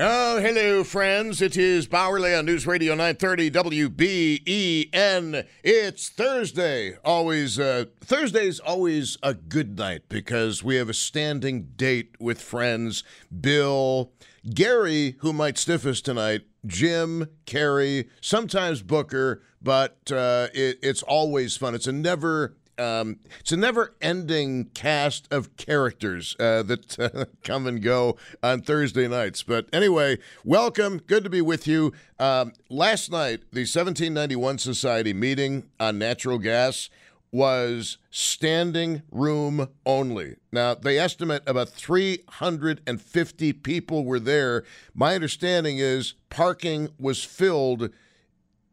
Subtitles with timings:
[0.00, 1.42] Oh, hello, friends.
[1.42, 5.44] It is Bauerle on News Radio 930 WBEN.
[5.64, 6.96] It's Thursday.
[7.04, 13.02] Always, uh, Thursday's always a good night because we have a standing date with friends.
[13.40, 14.12] Bill,
[14.54, 21.56] Gary, who might stiff us tonight, Jim, Carrie, sometimes Booker, but uh, it, it's always
[21.56, 21.74] fun.
[21.74, 27.82] It's a never um, it's a never-ending cast of characters uh, that uh, come and
[27.82, 29.42] go on Thursday nights.
[29.42, 30.98] But anyway, welcome.
[30.98, 31.92] Good to be with you.
[32.18, 36.90] Um, last night, the 1791 Society meeting on natural gas
[37.30, 40.36] was standing room only.
[40.50, 44.64] Now, they estimate about 350 people were there.
[44.94, 47.90] My understanding is parking was filled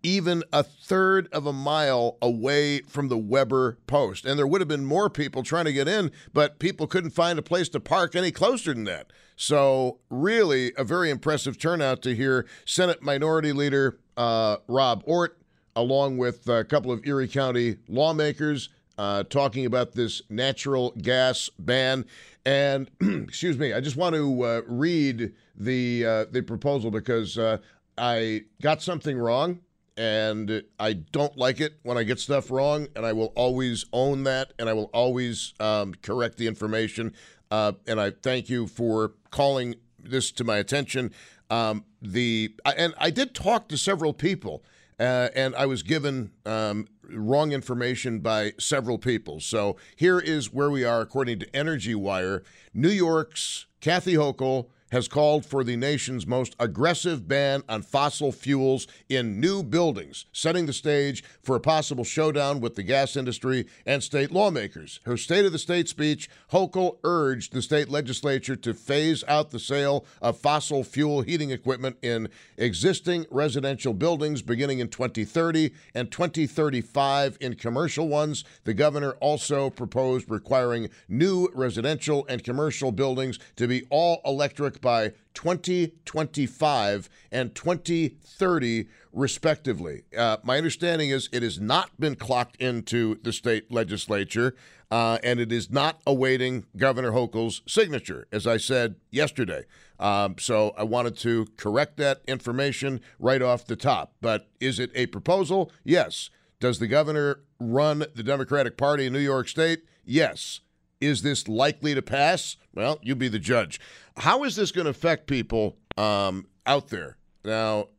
[0.06, 4.24] even a third of a mile away from the Weber post.
[4.24, 7.40] And there would have been more people trying to get in, but people couldn't find
[7.40, 9.12] a place to park any closer than that.
[9.36, 15.40] So, really, a very impressive turnout to hear Senate Minority Leader uh, Rob Ortt,
[15.76, 22.06] along with a couple of Erie County lawmakers, uh, talking about this natural gas ban.
[22.46, 27.58] And excuse me, I just want to uh, read the uh, the proposal because uh,
[27.98, 29.62] I got something wrong
[29.98, 34.24] and I don't like it when I get stuff wrong, and I will always own
[34.24, 37.14] that, and I will always um, correct the information.
[37.50, 41.14] Uh, and I thank you for calling this to my attention.
[41.50, 44.64] Um, the and I did talk to several people,
[45.00, 49.40] uh, and I was given um, wrong information by several people.
[49.40, 52.44] So here is where we are according to Energy Wire.
[52.74, 58.88] New York's Kathy Hochul has called for the nation's most aggressive ban on fossil fuels
[59.10, 64.04] in new buildings, setting the stage for a possible showdown with the gas industry and
[64.04, 65.00] state lawmakers.
[65.06, 69.60] Her State of the State speech, Hochul urged the state legislature to phase out the
[69.60, 77.38] sale of fossil fuel heating equipment in existing residential buildings beginning in 2030 and 2035
[77.42, 78.44] in commercial ones.
[78.64, 85.14] The governor also proposed requiring new residential and commercial buildings to be all electric by
[85.34, 90.04] 2025 and 2030, respectively.
[90.18, 94.56] Uh, my understanding is it has not been clocked into the state legislature,
[94.92, 99.64] uh, and it is not awaiting Governor Hochul's signature, as I said yesterday.
[100.00, 104.14] Um, so I wanted to correct that information right off the top.
[104.22, 105.72] But is it a proposal?
[105.84, 106.30] Yes.
[106.60, 109.84] Does the governor run the Democratic Party in New York State?
[110.06, 110.62] Yes.
[111.02, 112.58] Is this likely to pass?
[112.74, 113.80] Well, you be the judge.
[114.18, 117.18] How is this going to affect people um, out there?
[117.44, 117.90] Now,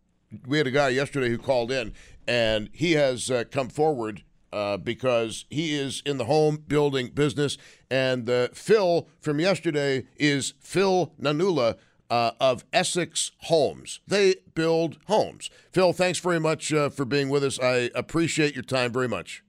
[0.46, 1.92] we had a guy yesterday who called in,
[2.26, 7.58] and he has uh, come forward uh, because he is in the home building business.
[7.90, 11.76] And uh, Phil from yesterday is Phil Nanula
[12.08, 14.00] uh, of Essex Homes.
[14.06, 15.50] They build homes.
[15.72, 17.58] Phil, thanks very much uh, for being with us.
[17.60, 19.42] I appreciate your time very much.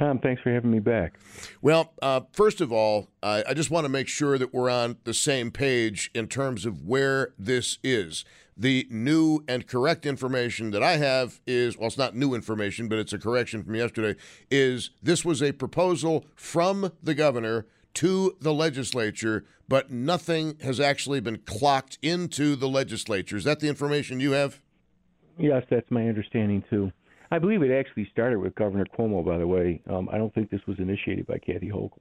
[0.00, 1.18] Tom, thanks for having me back.
[1.60, 4.96] Well, uh, first of all, uh, I just want to make sure that we're on
[5.04, 8.24] the same page in terms of where this is.
[8.56, 12.98] The new and correct information that I have is well, it's not new information, but
[12.98, 14.18] it's a correction from yesterday.
[14.50, 21.20] Is this was a proposal from the governor to the legislature, but nothing has actually
[21.20, 23.36] been clocked into the legislature.
[23.36, 24.62] Is that the information you have?
[25.36, 26.90] Yes, that's my understanding too.
[27.30, 29.80] I believe it actually started with Governor Cuomo, by the way.
[29.88, 32.00] Um, I don't think this was initiated by Kathy Hochul.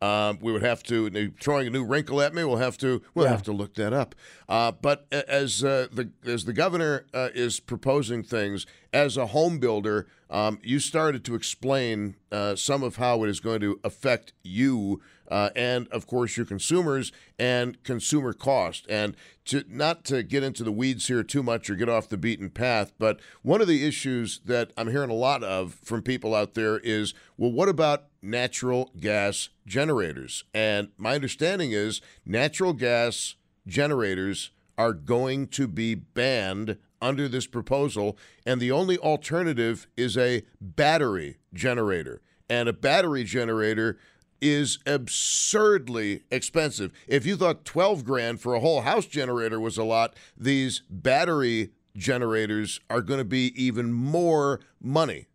[0.00, 2.44] Um, we would have to throwing a new wrinkle at me.
[2.44, 3.32] We'll have to we'll yeah.
[3.32, 4.14] have to look that up.
[4.48, 9.58] Uh, but as uh, the as the governor uh, is proposing things as a home
[9.58, 14.32] builder, um, you started to explain uh, some of how it is going to affect
[14.42, 15.00] you
[15.30, 18.86] uh, and, of course, your consumers and consumer cost.
[18.88, 19.16] And
[19.46, 22.50] to not to get into the weeds here too much or get off the beaten
[22.50, 26.54] path, but one of the issues that I'm hearing a lot of from people out
[26.54, 30.44] there is, well, what about natural gas generators?
[30.54, 38.16] And my understanding is natural gas generators are going to be banned under this proposal,
[38.46, 42.20] and the only alternative is a battery generator.
[42.50, 43.98] And a battery generator
[44.40, 46.92] is absurdly expensive.
[47.06, 51.70] If you thought 12 grand for a whole house generator was a lot, these battery
[51.96, 55.26] generators are going to be even more money.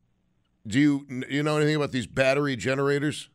[0.66, 3.30] Do you you know anything about these battery generators?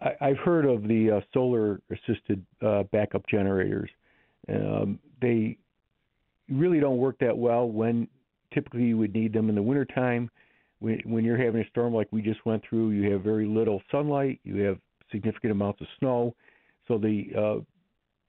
[0.00, 3.90] I, have heard of the uh, solar assisted uh, backup generators.
[4.48, 5.58] Um, they
[6.48, 8.08] really don't work that well when
[8.52, 10.30] typically you would need them in the wintertime.
[10.78, 13.82] When, when you're having a storm like we just went through, you have very little
[13.90, 14.78] sunlight, you have
[15.10, 16.34] significant amounts of snow.
[16.86, 17.60] So the uh,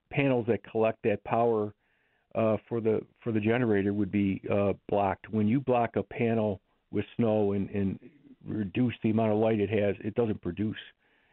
[0.10, 1.74] panels that collect that power
[2.36, 5.30] uh, for the for the generator would be uh, blocked.
[5.30, 6.62] When you block a panel
[6.92, 8.00] with snow and, and
[8.48, 10.78] reduce the amount of light it has, it doesn't produce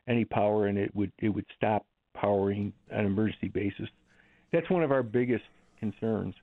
[0.09, 3.89] any power, and it would it would stop powering on an emergency basis.
[4.53, 5.45] That's one of our biggest
[5.79, 6.35] concerns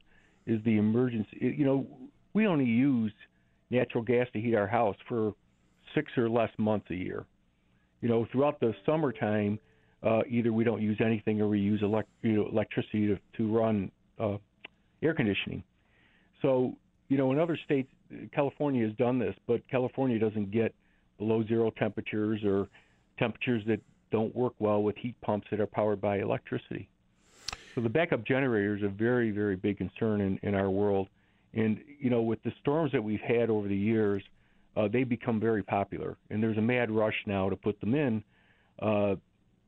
[0.45, 1.38] is the emergency.
[1.39, 1.88] You know,
[2.33, 3.13] we only use
[3.69, 5.33] natural gas to heat our house for
[5.95, 7.25] six or less months a year.
[8.01, 9.59] You know, throughout the summertime,
[10.03, 13.55] uh, either we don't use anything or we use elect- you know, electricity to, to
[13.55, 14.38] run uh,
[15.03, 15.63] air conditioning.
[16.41, 16.75] So,
[17.09, 17.89] you know, in other states,
[18.33, 20.73] California has done this, but California doesn't get
[21.17, 22.67] below zero temperatures or
[23.19, 23.79] temperatures that
[24.11, 26.89] don't work well with heat pumps that are powered by electricity.
[27.75, 31.07] So the backup generator is a very, very big concern in, in our world.
[31.53, 34.23] And, you know, with the storms that we've had over the years,
[34.77, 36.18] uh, they become very popular.
[36.29, 38.23] And there's a mad rush now to put them in.
[38.81, 39.15] Uh,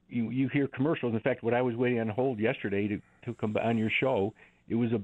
[0.09, 1.13] you, you hear commercials.
[1.13, 4.33] In fact, when I was waiting on hold yesterday to, to come on your show,
[4.69, 5.01] it was a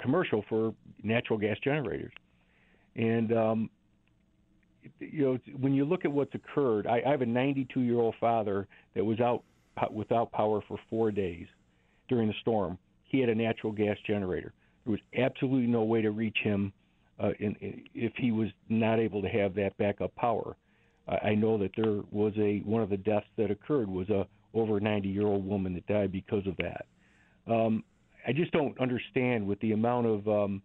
[0.00, 2.12] commercial for natural gas generators.
[2.96, 3.70] And, um,
[4.98, 8.14] you know, when you look at what's occurred, I, I have a 92 year old
[8.20, 9.42] father that was out
[9.92, 11.46] without power for four days
[12.10, 12.76] during the storm.
[13.04, 14.52] He had a natural gas generator.
[14.84, 16.72] There was absolutely no way to reach him
[17.18, 20.56] uh, in, in, if he was not able to have that backup power.
[21.08, 24.78] I know that there was a one of the deaths that occurred was a over
[24.78, 26.86] 90 year old woman that died because of that.
[27.48, 27.82] Um,
[28.26, 30.62] I just don't understand with the amount of um,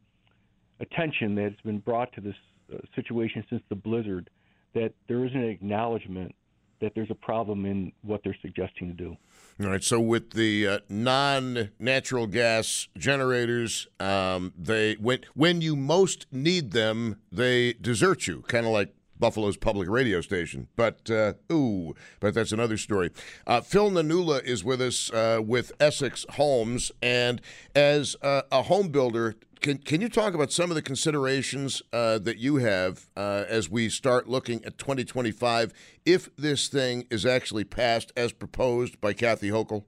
[0.80, 2.36] attention that's been brought to this
[2.74, 4.30] uh, situation since the blizzard
[4.74, 6.36] that there isn't an acknowledgement
[6.82, 9.18] that there's a problem in what they're suggesting to do.
[9.58, 9.84] All right.
[9.84, 17.22] So with the uh, non-natural gas generators, um, they when when you most need them,
[17.32, 20.68] they desert you, kind of like Buffalo's public radio station.
[20.76, 23.12] But uh, ooh, but that's another story.
[23.48, 27.42] Uh, Phil Nanula is with us uh, with Essex Homes, and
[27.74, 32.38] as a home builder, can can you talk about some of the considerations uh, that
[32.38, 35.74] you have uh, as we start looking at 2025
[36.06, 39.84] if this thing is actually passed as proposed by Kathy Hochul?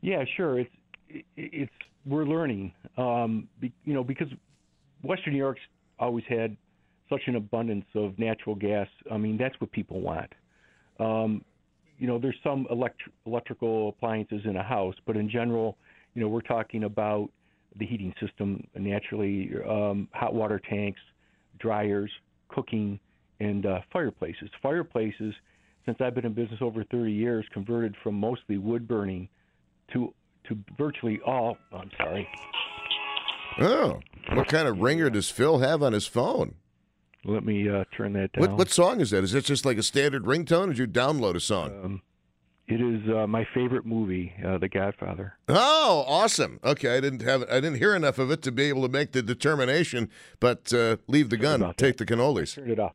[0.00, 0.60] Yeah, sure.
[0.60, 0.70] It's
[1.36, 1.72] it's
[2.06, 4.28] we're learning, um, be, you know, because
[5.02, 5.60] Western New York's
[5.98, 6.56] always had
[7.08, 8.88] such an abundance of natural gas.
[9.10, 10.32] I mean, that's what people want.
[10.98, 11.44] Um,
[11.98, 15.76] you know, there's some elect- electrical appliances in a house, but in general,
[16.14, 17.30] you know, we're talking about
[17.76, 21.00] the heating system naturally, um, hot water tanks,
[21.58, 22.10] dryers,
[22.48, 22.98] cooking,
[23.38, 24.50] and uh, fireplaces.
[24.62, 25.34] Fireplaces,
[25.86, 29.28] since I've been in business over 30 years, converted from mostly wood burning
[29.92, 30.12] to
[30.48, 31.58] to virtually all.
[31.72, 32.28] Oh, I'm sorry.
[33.60, 34.00] Oh,
[34.32, 36.54] what kind of ringer does Phil have on his phone?
[37.24, 38.42] Let me uh, turn that down.
[38.42, 39.22] What, what song is that?
[39.22, 41.84] Is that just like a standard ringtone, or did you download a song?
[41.84, 42.02] Um,
[42.70, 45.34] it is uh, my favorite movie, uh, The Godfather.
[45.48, 46.60] Oh, awesome!
[46.64, 49.12] Okay, I didn't have I didn't hear enough of it to be able to make
[49.12, 50.08] the determination.
[50.38, 52.54] But uh, leave the gun, take the cannolis.
[52.54, 52.94] Turn it off.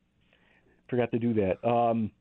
[0.89, 1.67] Forgot to do that.
[1.67, 2.11] Um,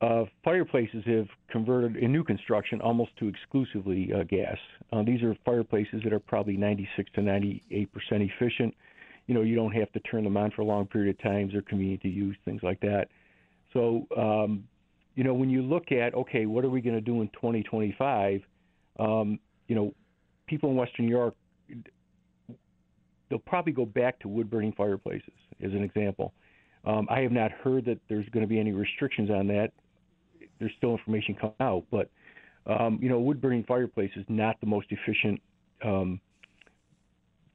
[0.00, 4.56] uh, fireplaces have converted in new construction almost to exclusively uh, gas.
[4.92, 8.74] Uh, these are fireplaces that are probably 96 to 98 percent efficient
[9.28, 11.52] you know you don't have to turn them on for a long period of times.
[11.52, 13.08] They're convenient to use, things like that.
[13.72, 14.64] So um,
[15.18, 18.40] you know when you look at okay, what are we going to do in 2025?
[19.00, 19.92] Um, you know,
[20.46, 21.34] people in Western New York
[23.28, 26.32] they'll probably go back to wood burning fireplaces as an example.
[26.86, 29.72] Um, I have not heard that there's going to be any restrictions on that.
[30.60, 32.10] There's still information coming out, but
[32.66, 35.40] um, you know, wood burning fireplace is not the most efficient
[35.84, 36.20] um,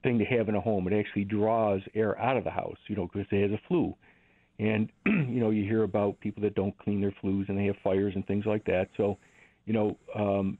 [0.04, 0.86] thing to have in a home.
[0.90, 3.96] It actually draws air out of the house, you know, because it has a flue.
[4.60, 7.76] And you know, you hear about people that don't clean their flues and they have
[7.84, 8.90] fires and things like that.
[8.98, 9.18] So,
[9.66, 10.58] you know, um,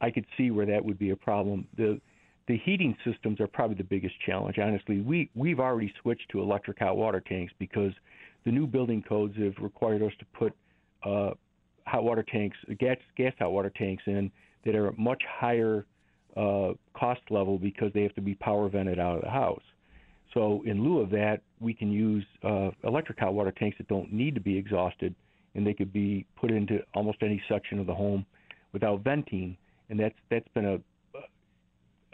[0.00, 1.66] I could see where that would be a problem.
[1.76, 2.00] The
[2.46, 4.58] the heating systems are probably the biggest challenge.
[4.58, 7.92] Honestly, we we've already switched to electric hot water tanks because
[8.44, 10.52] the new building codes have required us to put
[11.04, 11.30] uh,
[11.86, 14.30] hot water tanks, gas gas hot water tanks in
[14.64, 15.86] that are at much higher
[16.36, 19.62] uh, cost level because they have to be power vented out of the house.
[20.32, 24.12] So in lieu of that, we can use uh, electric hot water tanks that don't
[24.12, 25.14] need to be exhausted,
[25.54, 28.24] and they could be put into almost any section of the home
[28.72, 29.56] without venting,
[29.88, 30.80] and that's that's been a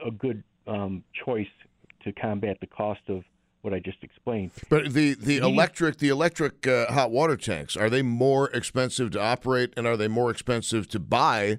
[0.06, 1.48] a good um, choice
[2.04, 3.22] to combat the cost of
[3.62, 4.52] what I just explained.
[4.70, 9.20] But the, the electric the electric uh, hot water tanks are they more expensive to
[9.20, 11.58] operate and are they more expensive to buy?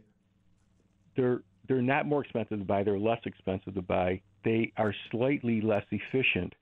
[1.16, 4.22] They're they're not more expensive to buy, they're less expensive to buy.
[4.44, 6.54] They are slightly less efficient,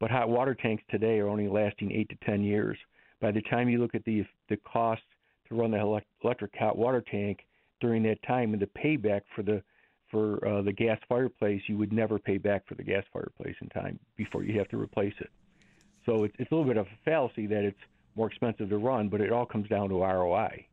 [0.00, 2.76] but hot water tanks today are only lasting 8 to 10 years.
[3.20, 5.02] By the time you look at the the cost
[5.48, 7.46] to run the electric hot water tank
[7.80, 9.62] during that time and the payback for the
[10.10, 13.68] for uh, the gas fireplace, you would never pay back for the gas fireplace in
[13.68, 15.30] time before you have to replace it.
[16.04, 17.78] So it's, it's a little bit of a fallacy that it's
[18.16, 20.66] more expensive to run, but it all comes down to ROI,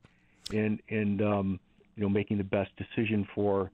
[0.53, 1.59] and and um,
[1.95, 3.71] you know making the best decision for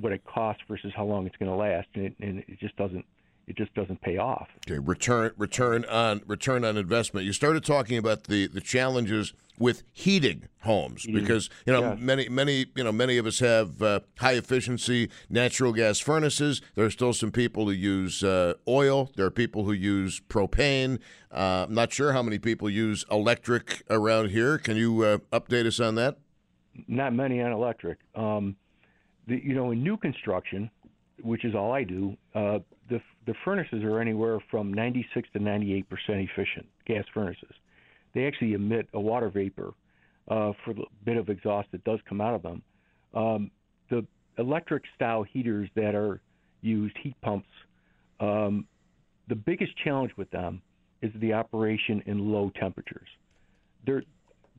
[0.00, 2.76] what it costs versus how long it's going to last, and it, and it just
[2.76, 3.04] doesn't
[3.50, 4.48] it just doesn't pay off.
[4.68, 7.26] Okay, return return on return on investment.
[7.26, 12.66] You started talking about the the challenges with heating homes because you know many many
[12.76, 16.62] you know many of us have uh, high efficiency natural gas furnaces.
[16.76, 19.10] There are still some people who use uh, oil.
[19.16, 21.00] There are people who use propane.
[21.32, 24.58] Uh, I'm not sure how many people use electric around here.
[24.58, 26.18] Can you uh, update us on that?
[26.86, 27.98] Not many on electric.
[28.14, 28.54] Um,
[29.26, 30.70] the, you know, in new construction,
[31.22, 35.88] which is all I do, uh, the the furnaces are anywhere from 96 to 98
[35.88, 37.52] percent efficient gas furnaces.
[38.14, 39.72] They actually emit a water vapor
[40.28, 42.62] uh, for the bit of exhaust that does come out of them.
[43.14, 43.50] Um,
[43.88, 44.06] the
[44.38, 46.20] electric style heaters that are
[46.60, 47.48] used, heat pumps,
[48.20, 48.66] um,
[49.28, 50.62] the biggest challenge with them
[51.02, 53.08] is the operation in low temperatures.
[53.86, 54.02] They're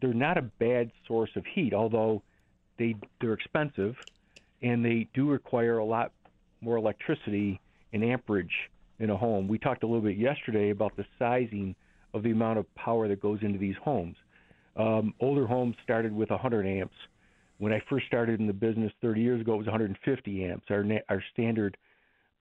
[0.01, 2.23] they're not a bad source of heat, although
[2.77, 3.95] they they're expensive
[4.61, 6.11] and they do require a lot
[6.61, 7.59] more electricity
[7.93, 8.53] and amperage
[8.99, 9.47] in a home.
[9.47, 11.75] We talked a little bit yesterday about the sizing
[12.13, 14.15] of the amount of power that goes into these homes.
[14.75, 16.95] Um, older homes started with 100 amps.
[17.57, 20.65] When I first started in the business 30 years ago, it was 150 amps.
[20.69, 21.77] Our, our standard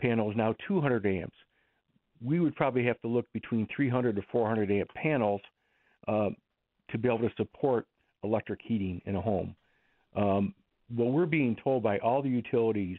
[0.01, 1.37] panel is now 200 amps.
[2.23, 5.41] We would probably have to look between 300 to 400 amp panels
[6.09, 6.31] uh,
[6.91, 7.87] to be able to support
[8.23, 9.55] electric heating in a home.
[10.17, 10.55] Um,
[10.95, 12.99] what we're being told by all the utilities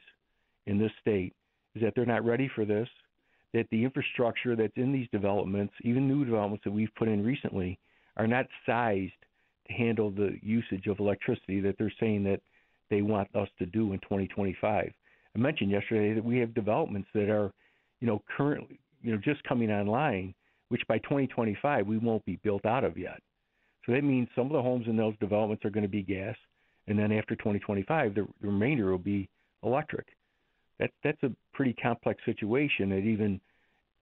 [0.66, 1.34] in this state
[1.76, 2.88] is that they're not ready for this,
[3.54, 7.78] that the infrastructure that's in these developments, even new developments that we've put in recently,
[8.18, 9.14] are not sized
[9.68, 12.42] to handle the usage of electricity that they're saying that
[12.90, 14.92] they want us to do in 2025.
[15.34, 17.52] I mentioned yesterday that we have developments that are,
[18.00, 20.34] you know, currently, you know, just coming online,
[20.70, 23.20] which by 2025 we won't be built out of yet.
[23.86, 26.36] So that means some of the homes in those developments are going to be gas,
[26.88, 29.30] and then after 2025, the, remainder will be
[29.64, 30.08] electric.
[30.82, 33.40] That that's a pretty complex situation that even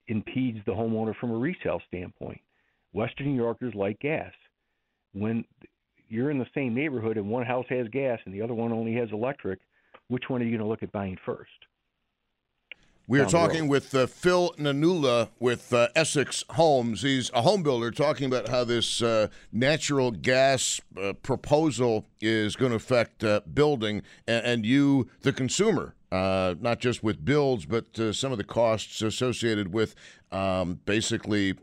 [0.08, 2.40] impedes the homeowner from a resale standpoint.
[2.94, 4.32] Western New Yorkers like gas.
[5.14, 5.44] When
[6.08, 8.96] you're in the same neighborhood and one house has gas and the other one only
[8.96, 9.60] has electric,
[10.08, 11.52] which one are you going to look at buying first?
[13.08, 17.02] We are talking with uh, Phil Nanula with uh, Essex Homes.
[17.02, 22.70] He's a home builder talking about how this uh, natural gas uh, proposal is going
[22.70, 27.86] to affect uh, building and, and, you, the consumer, uh, not just with builds, but
[28.16, 29.96] some of the costs associated with
[30.32, 31.56] um, basically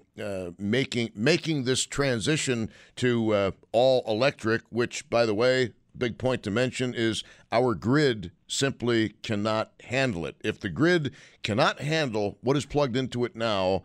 [0.59, 4.63] making making this transition to all electric.
[4.71, 10.37] Which, by the way, big point to mention is our grid simply cannot handle it.
[10.45, 11.13] If the grid
[11.43, 13.83] cannot handle what is plugged into it now,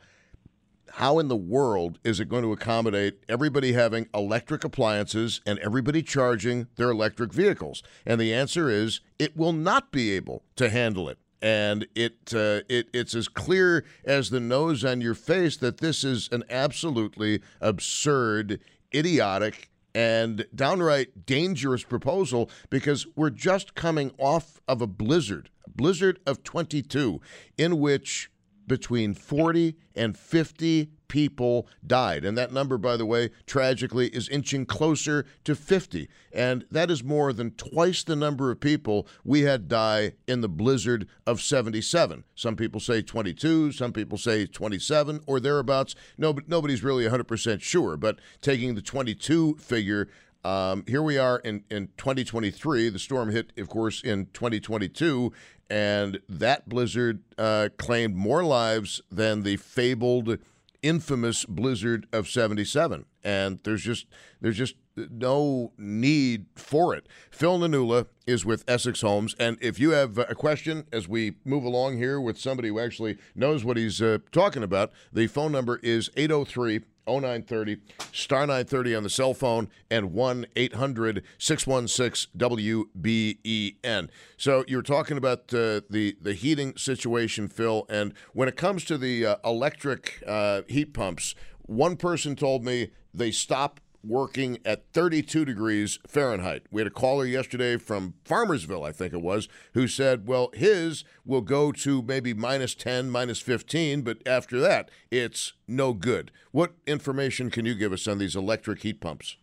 [0.95, 6.01] how in the world is it going to accommodate everybody having electric appliances and everybody
[6.03, 7.83] charging their electric vehicles?
[8.05, 11.17] And the answer is it will not be able to handle it.
[11.41, 16.03] And it, uh, it it's as clear as the nose on your face that this
[16.03, 18.59] is an absolutely absurd,
[18.93, 26.19] idiotic, and downright dangerous proposal because we're just coming off of a blizzard, a blizzard
[26.25, 27.19] of 22,
[27.57, 28.29] in which
[28.67, 32.23] between 40 and 50 people died.
[32.23, 36.07] And that number, by the way, tragically is inching closer to 50.
[36.31, 40.47] And that is more than twice the number of people we had die in the
[40.47, 42.23] blizzard of 77.
[42.33, 45.95] Some people say 22, some people say 27 or thereabouts.
[46.17, 47.97] No, nobody's really 100% sure.
[47.97, 50.07] But taking the 22 figure,
[50.43, 52.89] um, here we are in, in 2023.
[52.89, 55.31] The storm hit, of course, in 2022,
[55.69, 60.37] and that blizzard uh, claimed more lives than the fabled
[60.81, 64.07] infamous blizzard of 77 and there's just
[64.41, 67.07] there's just no need for it.
[67.29, 71.63] Phil Nanula is with Essex Homes and if you have a question as we move
[71.63, 75.79] along here with somebody who actually knows what he's uh, talking about, the phone number
[75.83, 77.77] is 803 0930,
[78.11, 84.09] star 930 on the cell phone, and 1 800 616 WBEN.
[84.37, 88.97] So you're talking about uh, the, the heating situation, Phil, and when it comes to
[88.97, 95.45] the uh, electric uh, heat pumps, one person told me they stop working at 32
[95.45, 96.63] degrees Fahrenheit.
[96.71, 101.03] We had a caller yesterday from Farmersville, I think it was, who said, well, his
[101.25, 106.31] will go to maybe minus 10, minus 15, but after that, it's no good.
[106.51, 109.37] What information can you give us on these electric heat pumps?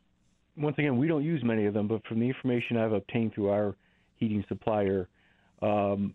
[0.57, 3.51] Once again, we don't use many of them, but from the information I've obtained through
[3.51, 3.77] our
[4.17, 5.09] heating supplier,
[5.61, 6.15] Um,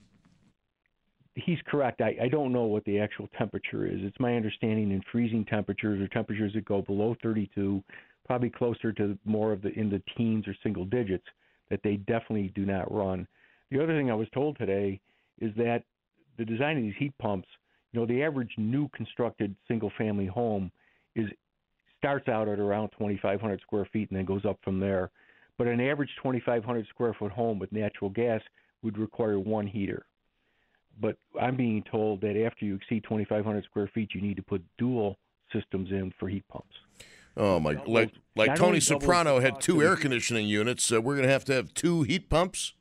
[1.36, 2.02] he's correct.
[2.02, 4.00] I, I don't know what the actual temperature is.
[4.02, 7.84] It's my understanding in freezing temperatures or temperatures that go below 32,
[8.26, 11.26] probably closer to more of the in the teens or single digits,
[11.70, 13.28] that they definitely do not run.
[13.72, 15.00] The other thing I was told today
[15.40, 15.84] is that
[16.38, 17.48] the design of these heat pumps,
[17.92, 20.72] you know, the average new constructed single family home
[21.16, 21.28] is
[21.98, 25.10] starts out at around 2,500 square feet and then goes up from there.
[25.58, 28.42] But an average 2,500 square foot home with natural gas
[28.82, 30.06] would require one heater.
[31.00, 34.64] But I'm being told that after you exceed 2,500 square feet, you need to put
[34.78, 35.18] dual
[35.52, 36.76] systems in for heat pumps.
[37.36, 37.82] Oh my!
[37.88, 40.84] Like like Tony Soprano had two air conditioning units.
[40.84, 42.74] So we're going to have to have two heat pumps.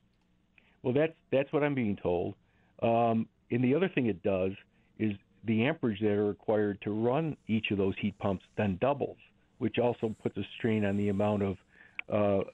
[0.83, 2.35] Well, that's that's what I'm being told.
[2.83, 4.53] Um, and the other thing it does
[4.99, 5.13] is
[5.45, 9.17] the amperage that are required to run each of those heat pumps then doubles,
[9.59, 11.57] which also puts a strain on the amount of
[12.13, 12.45] uh,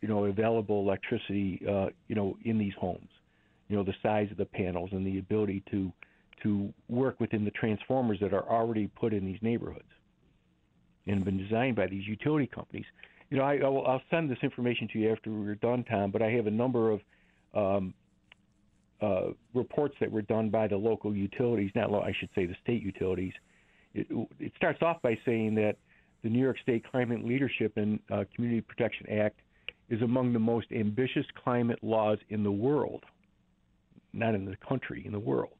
[0.00, 3.08] you know available electricity uh, you know in these homes.
[3.68, 5.92] You know the size of the panels and the ability to
[6.42, 9.84] to work within the transformers that are already put in these neighborhoods
[11.06, 12.84] and been designed by these utility companies.
[13.30, 16.10] You know, I, will, I'll send this information to you after we're done, Tom.
[16.10, 17.00] But I have a number of
[17.54, 17.94] um,
[19.00, 22.82] uh, reports that were done by the local utilities, not I should say the state
[22.82, 23.32] utilities.
[23.94, 24.06] It,
[24.40, 25.76] it, starts off by saying that
[26.22, 29.40] the New York State Climate Leadership and uh, Community Protection Act
[29.88, 33.04] is among the most ambitious climate laws in the world,
[34.14, 35.54] not in the country, in the world.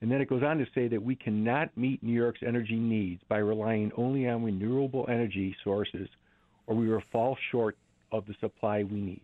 [0.00, 3.22] And then it goes on to say that we cannot meet New York's energy needs
[3.28, 6.08] by relying only on renewable energy sources,
[6.66, 7.76] or we will fall short
[8.12, 9.22] of the supply we need.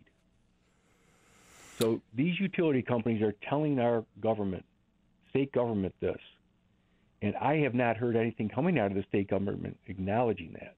[1.79, 4.65] So these utility companies are telling our government,
[5.29, 6.19] state government, this.
[7.21, 10.75] And I have not heard anything coming out of the state government acknowledging that.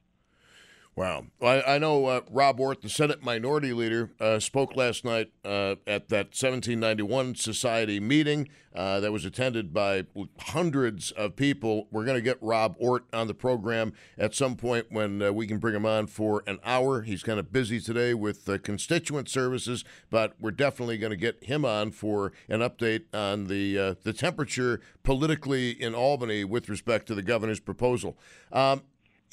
[0.98, 1.26] Wow.
[1.42, 5.76] I, I know uh, Rob Ortt, the Senate Minority Leader, uh, spoke last night uh,
[5.86, 10.06] at that 1791 Society meeting uh, that was attended by
[10.40, 11.90] hundreds of people.
[11.92, 15.48] We're going to get Rob Ortt on the program at some point when uh, we
[15.48, 17.02] can bring him on for an hour.
[17.02, 21.66] He's kind of busy today with constituent services, but we're definitely going to get him
[21.66, 27.16] on for an update on the uh, the temperature politically in Albany with respect to
[27.16, 28.18] the governor's proposal.
[28.54, 28.84] Um,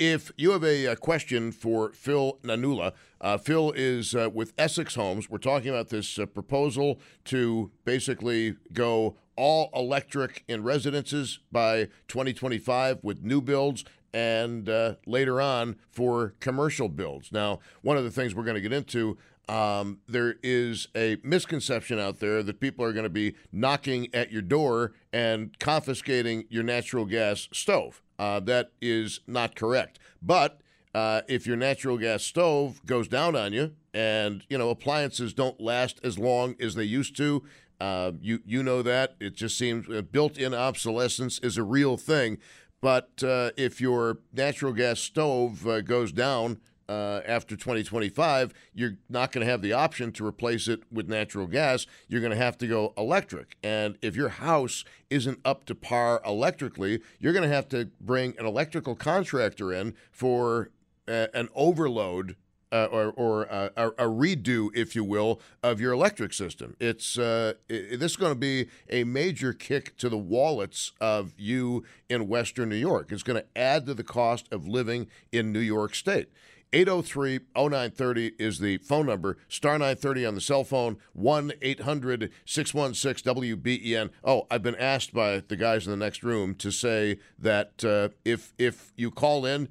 [0.03, 4.97] if you have a, a question for Phil Nanula, uh, Phil is uh, with Essex
[4.97, 5.31] Homes.
[5.31, 12.99] We're talking about this uh, proposal to basically go all electric in residences by 2025
[13.05, 17.31] with new builds and uh, later on for commercial builds.
[17.31, 19.17] Now, one of the things we're going to get into
[19.49, 24.31] um, there is a misconception out there that people are going to be knocking at
[24.31, 28.03] your door and confiscating your natural gas stove.
[28.19, 29.99] Uh, that is not correct.
[30.21, 30.61] But
[30.95, 35.61] uh, if your natural gas stove goes down on you, and you know appliances don't
[35.61, 37.43] last as long as they used to,
[37.81, 42.39] uh, you you know that it just seems uh, built-in obsolescence is a real thing.
[42.81, 46.59] But uh, if your natural gas stove uh, goes down
[46.93, 51.47] uh, after 2025, you're not going to have the option to replace it with natural
[51.47, 51.87] gas.
[52.09, 53.57] You're going to have to go electric.
[53.63, 58.35] And if your house isn't up to par electrically, you're going to have to bring
[58.39, 60.71] an electrical contractor in for
[61.09, 62.37] an overload
[62.73, 66.75] uh, or, or uh, a, a, redo, if you will, of your electric system.
[66.81, 71.35] It's uh, it, this is going to be a major kick to the wallets of
[71.37, 73.13] you in Western New York.
[73.13, 76.29] It's going to add to the cost of living in New York State.
[76.73, 79.37] 803 0930 is the phone number.
[79.49, 80.99] Star 930 on the cell phone.
[81.13, 84.11] 1 800 616 WBEN.
[84.25, 88.09] Oh, I've been asked by the guys in the next room to say that uh,
[88.25, 89.69] if if you call in,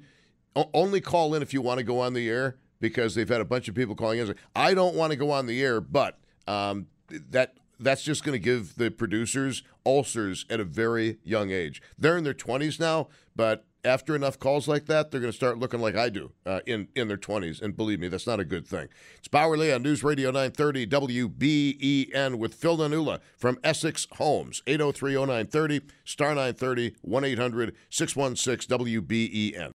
[0.54, 3.44] only call in if you want to go on the air because they've had a
[3.44, 4.34] bunch of people calling in.
[4.54, 8.38] I don't want to go on the air, but um, that that's just going to
[8.38, 11.82] give the producers ulcers at a very young age.
[11.98, 15.58] They're in their 20s now, but after enough calls like that, they're going to start
[15.58, 17.60] looking like I do uh, in in their 20s.
[17.60, 18.88] And believe me, that's not a good thing.
[19.18, 25.80] It's Bauerle on News Radio 930 WBEN with Phil Nanula from Essex Homes, 803 0930,
[26.04, 29.72] star 930, 1 800 616 WBEN.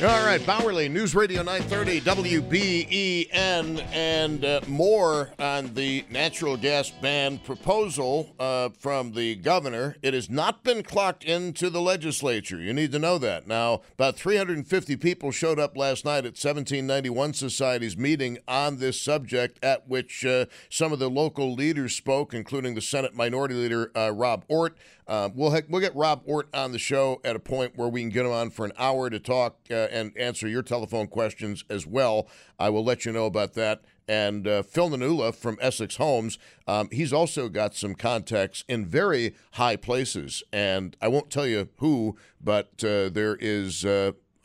[0.00, 7.38] All right, Bauerle, News Radio 930, WBEN, and uh, more on the natural gas ban
[7.38, 9.96] proposal uh, from the governor.
[10.00, 12.60] It has not been clocked into the legislature.
[12.60, 13.48] You need to know that.
[13.48, 19.58] Now, about 350 people showed up last night at 1791 Society's meeting on this subject,
[19.64, 24.12] at which uh, some of the local leaders spoke, including the Senate Minority Leader uh,
[24.12, 24.76] Rob Ortt.
[25.08, 28.02] Uh, we'll ha- we'll get Rob Ortt on the show at a point where we
[28.02, 31.64] can get him on for an hour to talk uh, and answer your telephone questions
[31.70, 32.28] as well.
[32.58, 33.82] I will let you know about that.
[34.06, 39.34] And uh, Phil Nanula from Essex Homes, um, he's also got some contacts in very
[39.52, 43.84] high places, and I won't tell you who, but uh, there is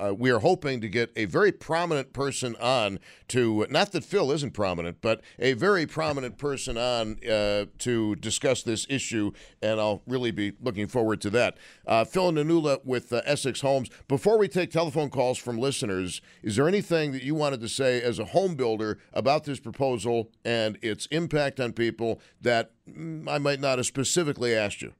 [0.03, 4.31] uh, we are hoping to get a very prominent person on to, not that Phil
[4.31, 10.01] isn't prominent, but a very prominent person on uh, to discuss this issue, and I'll
[10.07, 11.57] really be looking forward to that.
[11.87, 13.89] Uh, Phil Nanula with uh, Essex Homes.
[14.07, 18.01] Before we take telephone calls from listeners, is there anything that you wanted to say
[18.01, 23.37] as a home builder about this proposal and its impact on people that mm, I
[23.37, 24.93] might not have specifically asked you?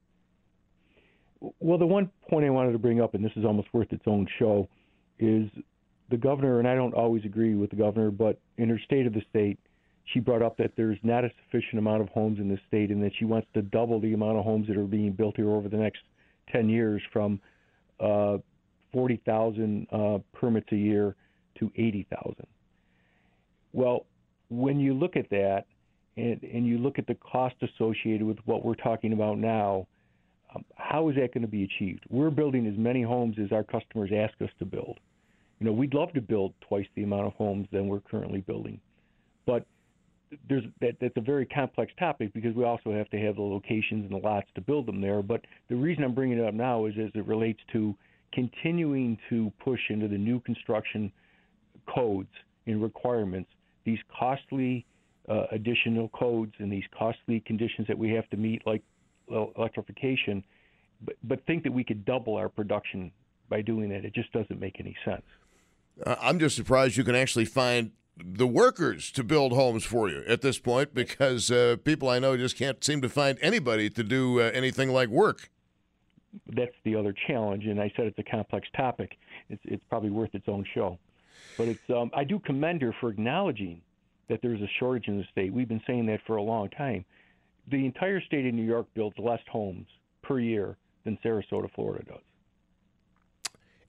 [1.60, 4.04] Well, the one point I wanted to bring up, and this is almost worth its
[4.06, 4.68] own show,
[5.18, 5.48] is
[6.10, 9.14] the governor, and I don't always agree with the governor, but in her state of
[9.14, 9.58] the state,
[10.12, 13.02] she brought up that there's not a sufficient amount of homes in the state and
[13.02, 15.68] that she wants to double the amount of homes that are being built here over
[15.68, 16.02] the next
[16.52, 17.40] 10 years from
[18.00, 18.36] uh,
[18.92, 21.16] 40,000 uh, permits a year
[21.58, 22.46] to 80,000.
[23.72, 24.06] Well,
[24.50, 25.64] when you look at that
[26.16, 29.86] and, and you look at the cost associated with what we're talking about now,
[30.54, 32.04] um, how is that going to be achieved?
[32.10, 34.98] We're building as many homes as our customers ask us to build.
[35.60, 38.80] You know, we'd love to build twice the amount of homes than we're currently building,
[39.46, 39.66] but
[40.48, 44.04] there's that, that's a very complex topic because we also have to have the locations
[44.04, 45.22] and the lots to build them there.
[45.22, 47.94] But the reason I'm bringing it up now is as it relates to
[48.32, 51.12] continuing to push into the new construction
[51.92, 52.30] codes
[52.66, 53.50] and requirements
[53.84, 54.84] these costly
[55.28, 58.82] uh, additional codes and these costly conditions that we have to meet, like
[59.30, 60.44] electrification,
[61.02, 63.10] but, but think that we could double our production
[63.48, 64.04] by doing that.
[64.04, 65.24] It just doesn't make any sense.
[66.04, 70.22] Uh, I'm just surprised you can actually find the workers to build homes for you
[70.26, 74.04] at this point because uh, people I know just can't seem to find anybody to
[74.04, 75.50] do uh, anything like work.
[76.48, 79.18] That's the other challenge, and I said it's a complex topic.
[79.50, 80.98] It's, it's probably worth its own show.
[81.56, 83.80] But it's um, I do commend her for acknowledging
[84.28, 85.52] that there's a shortage in the state.
[85.52, 87.04] We've been saying that for a long time
[87.70, 89.86] the entire state of New York builds less homes
[90.22, 92.22] per year than Sarasota, Florida does.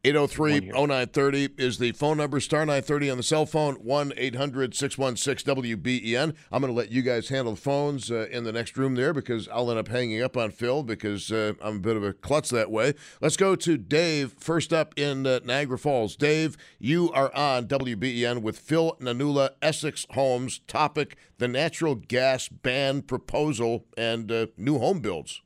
[0.05, 5.55] 803 0930 is the phone number, star 930 on the cell phone, 1 800 616
[5.55, 6.35] WBEN.
[6.51, 9.15] I'm going to let you guys handle the phones uh, in the next room there
[9.15, 12.13] because I'll end up hanging up on Phil because uh, I'm a bit of a
[12.13, 12.93] klutz that way.
[13.19, 16.15] Let's go to Dave, first up in uh, Niagara Falls.
[16.15, 20.59] Dave, you are on WBEN with Phil Nanula, Essex Homes.
[20.67, 25.41] Topic the natural gas ban proposal and uh, new home builds.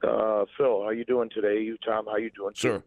[0.00, 1.60] Uh, Phil, how you doing today?
[1.60, 2.52] You, Tom, how you doing?
[2.54, 2.84] Sir.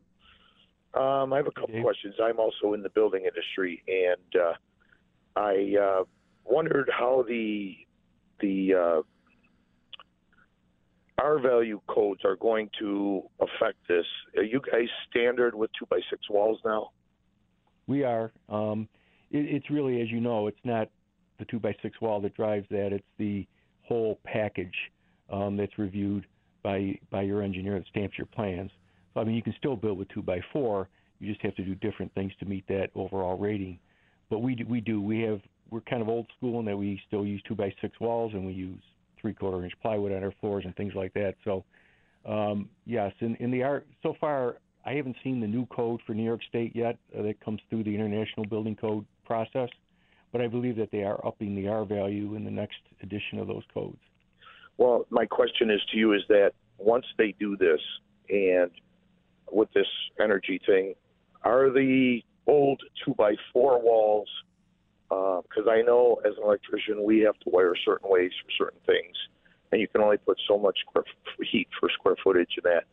[0.96, 2.16] Um, I have a couple questions.
[2.24, 4.54] I'm also in the building industry, and uh,
[5.36, 6.04] I uh,
[6.46, 7.76] wondered how the
[8.40, 9.02] the uh,
[11.22, 14.06] R value codes are going to affect this.
[14.38, 16.92] Are you guys standard with two by six walls now?
[17.88, 18.32] We are.
[18.48, 18.88] Um,
[19.32, 20.90] it, it's really, as you know, it's not
[21.40, 22.94] the two by six wall that drives that.
[22.94, 23.46] It's the
[23.84, 24.76] whole package
[25.30, 26.26] um, that's reviewed
[26.64, 28.72] by by your engineer that stamps your plans.
[29.16, 30.90] I mean, you can still build with two by four.
[31.20, 33.80] You just have to do different things to meet that overall rating.
[34.30, 37.02] But we do, we do we have we're kind of old school in that we
[37.08, 38.80] still use two by six walls and we use
[39.20, 41.36] three quarter inch plywood on our floors and things like that.
[41.44, 41.64] So
[42.26, 46.14] um, yes, in, in the art so far I haven't seen the new code for
[46.14, 49.70] New York State yet uh, that comes through the International Building Code process,
[50.32, 53.48] but I believe that they are upping the R value in the next edition of
[53.48, 53.98] those codes.
[54.78, 57.80] Well, my question is to you: is that once they do this
[58.30, 58.70] and
[59.52, 59.88] with this
[60.20, 60.96] energy thing
[61.44, 64.30] are the old two by four walls
[65.10, 68.80] because uh, I know as an electrician we have to wire certain ways for certain
[68.86, 69.16] things,
[69.72, 70.80] and you can only put so much
[71.52, 72.86] heat for square footage in that.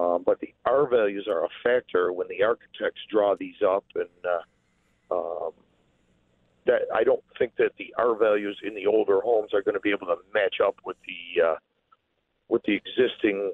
[0.00, 4.08] Um, but the R values are a factor when the architects draw these up, and
[5.10, 5.52] uh, um,
[6.66, 9.80] that I don't think that the R values in the older homes are going to
[9.80, 11.56] be able to match up with the uh,
[12.48, 13.52] with the existing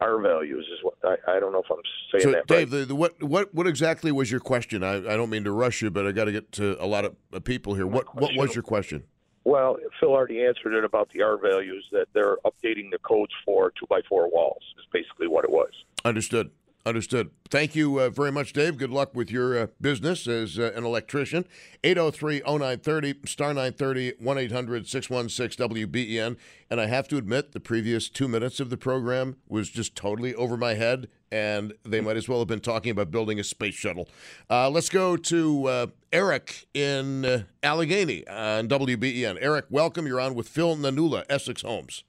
[0.00, 1.78] R values is what I, I don't know if I'm
[2.12, 2.80] saying so, that Dave, right.
[2.80, 4.82] the, the, what what what exactly was your question?
[4.82, 7.04] I, I don't mean to rush you, but I got to get to a lot
[7.04, 7.86] of uh, people here.
[7.86, 9.04] What what was your question?
[9.44, 13.72] Well, Phil already answered it about the R values that they're updating the codes for
[13.78, 14.62] two by four walls.
[14.78, 15.70] Is basically what it was.
[16.04, 16.50] Understood.
[16.86, 17.30] Understood.
[17.50, 18.78] Thank you uh, very much, Dave.
[18.78, 21.44] Good luck with your uh, business as uh, an electrician.
[21.82, 26.36] 803 0930, star 930, 1 800 616 WBEN.
[26.70, 30.34] And I have to admit, the previous two minutes of the program was just totally
[30.34, 33.74] over my head, and they might as well have been talking about building a space
[33.74, 34.08] shuttle.
[34.48, 39.36] Uh, let's go to uh, Eric in uh, Allegany on WBEN.
[39.40, 40.06] Eric, welcome.
[40.06, 42.04] You're on with Phil Nanula, Essex Homes.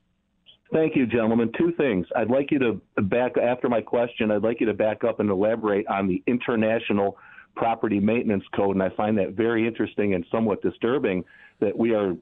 [0.72, 1.52] Thank you, gentlemen.
[1.58, 2.06] Two things.
[2.16, 4.30] I'd like you to back after my question.
[4.30, 7.18] I'd like you to back up and elaborate on the international
[7.56, 11.26] property maintenance code, and I find that very interesting and somewhat disturbing
[11.60, 12.16] that we are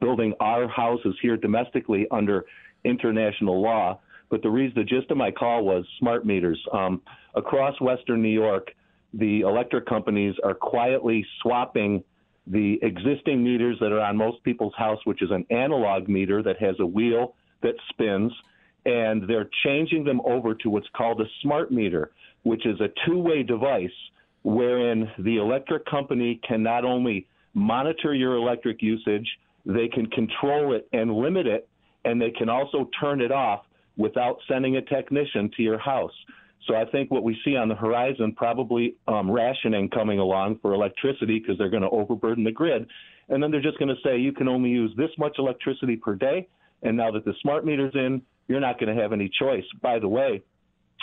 [0.00, 2.44] building our houses here domestically under
[2.84, 4.00] international law.
[4.30, 6.60] But the reason, the gist of my call was smart meters.
[6.72, 7.02] Um,
[7.36, 8.68] across Western New York,
[9.14, 12.02] the electric companies are quietly swapping
[12.48, 16.60] the existing meters that are on most people's house, which is an analog meter that
[16.60, 18.32] has a wheel that spins,
[18.84, 22.10] and they're changing them over to what's called a smart meter,
[22.42, 23.90] which is a two way device
[24.42, 29.26] wherein the electric company can not only monitor your electric usage,
[29.64, 31.68] they can control it and limit it,
[32.04, 33.64] and they can also turn it off
[33.96, 36.12] without sending a technician to your house.
[36.66, 40.74] So I think what we see on the horizon, probably um, rationing coming along for
[40.74, 42.86] electricity because they're going to overburden the grid.
[43.28, 46.14] And then they're just going to say you can only use this much electricity per
[46.14, 46.48] day.
[46.82, 49.64] And now that the smart meter's in, you're not going to have any choice.
[49.80, 50.42] By the way,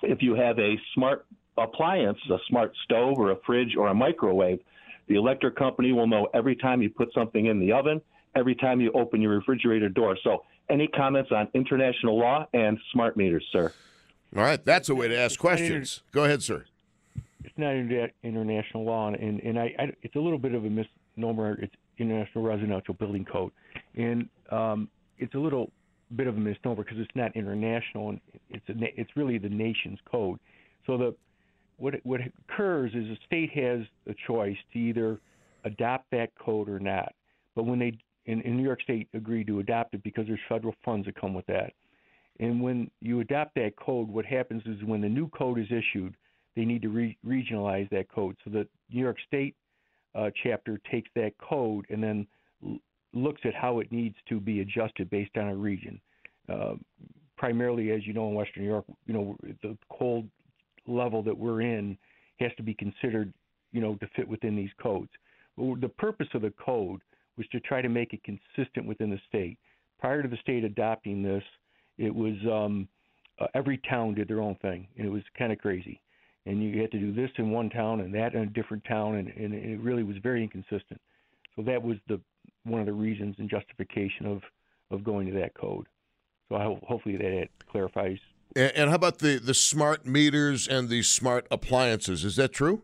[0.03, 1.25] if you have a smart
[1.57, 4.59] appliance, a smart stove or a fridge or a microwave,
[5.07, 8.01] the electric company will know every time you put something in the oven,
[8.35, 10.17] every time you open your refrigerator door.
[10.23, 13.73] So, any comments on international law and smart meters, sir?
[14.35, 16.03] All right, that's a way to ask questions.
[16.11, 16.65] Go ahead, sir.
[17.43, 17.73] It's not
[18.23, 21.57] international law, and and I, I it's a little bit of a misnomer.
[21.59, 23.51] It's International Residential Building Code,
[23.95, 24.89] and um,
[25.19, 25.71] it's a little
[26.15, 29.99] bit of a misnomer because it's not international, and it's a, it's really the nation's
[30.10, 30.39] code.
[30.86, 31.15] So the
[31.77, 35.19] what what occurs is a state has a choice to either
[35.65, 37.13] adopt that code or not.
[37.55, 40.75] But when they in, in New York State agreed to adopt it because there's federal
[40.84, 41.73] funds that come with that.
[42.39, 46.15] And when you adopt that code, what happens is when the new code is issued,
[46.55, 48.36] they need to re- regionalize that code.
[48.43, 49.55] So the New York State
[50.15, 52.27] uh, chapter takes that code and then
[53.13, 56.00] looks at how it needs to be adjusted based on a region.
[56.48, 56.74] Uh,
[57.38, 60.28] primarily, as you know, in Western New York, you know the cold
[60.88, 61.98] level that we're in
[62.39, 63.34] has to be considered,
[63.72, 65.10] you know, to fit within these codes.
[65.58, 67.02] But the purpose of the code
[67.38, 69.58] was to try to make it consistent within the state.
[70.00, 71.43] Prior to the state adopting this,
[71.98, 72.88] it was um,
[73.39, 76.02] uh, every town did their own thing, and it was kind of crazy.
[76.45, 79.15] And you had to do this in one town and that in a different town,
[79.15, 81.00] and, and it really was very inconsistent.
[81.56, 82.19] So that was the
[82.69, 84.41] one of the reasons and justification of
[84.91, 85.88] of going to that code.
[86.49, 88.17] So I hope, hopefully that clarifies.
[88.55, 92.25] And, and how about the the smart meters and the smart appliances?
[92.25, 92.82] Is that true?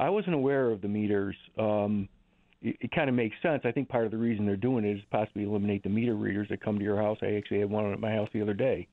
[0.00, 1.36] I wasn't aware of the meters.
[1.58, 2.08] Um,
[2.60, 3.62] it, it kind of makes sense.
[3.64, 6.48] I think part of the reason they're doing it is possibly eliminate the meter readers
[6.48, 7.18] that come to your house.
[7.22, 8.88] I actually had one at my house the other day.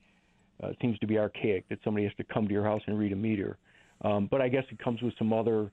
[0.62, 2.98] Uh, it seems to be archaic that somebody has to come to your house and
[2.98, 3.56] read a meter.
[4.02, 5.70] Um, but I guess it comes with some other,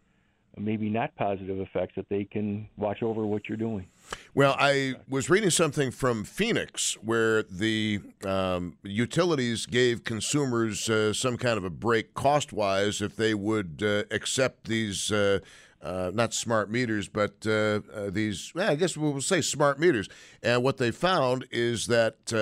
[0.58, 3.88] maybe not positive effects that they can watch over what you're doing.
[4.34, 11.38] Well, I was reading something from Phoenix where the um, utilities gave consumers uh, some
[11.38, 15.12] kind of a break cost wise if they would uh, accept these.
[15.12, 15.40] Uh,
[15.80, 20.10] uh, not smart meters, but uh, uh, these, well, I guess we'll say smart meters.
[20.42, 22.34] And what they found is that